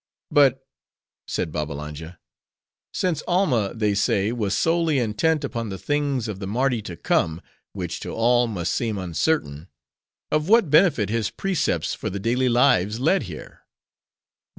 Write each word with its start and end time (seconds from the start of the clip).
"But," 0.31 0.65
said 1.27 1.51
Babbalanja, 1.51 2.17
"since 2.91 3.21
Alma, 3.27 3.71
they 3.75 3.93
say, 3.93 4.31
was 4.31 4.57
solely 4.57 4.97
intent 4.97 5.43
upon 5.43 5.69
the 5.69 5.77
things 5.77 6.27
of 6.27 6.39
the 6.39 6.47
Mardi 6.47 6.81
to 6.81 6.97
come—which 6.97 7.99
to 7.99 8.09
all, 8.11 8.47
must 8.47 8.73
seem 8.73 8.97
uncertain—of 8.97 10.49
what 10.49 10.71
benefit 10.71 11.09
his 11.09 11.29
precepts 11.29 11.93
for 11.93 12.09
the 12.09 12.19
daily 12.19 12.49
lives 12.49 12.99
led 12.99 13.21
here?" 13.29 13.61